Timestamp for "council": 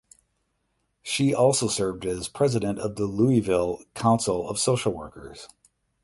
3.93-4.49